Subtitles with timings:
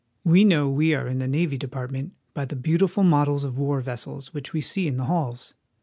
[0.23, 4.33] We know we are in the Navy Department by the beautiful models of war vessels
[4.33, 5.53] which we see in the halls.